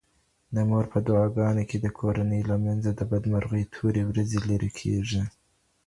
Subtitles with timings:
[0.55, 5.21] د مور په دعاګانو د کورنۍ له منځه د بدمرغۍ تورې ورېځې لرې کيږي.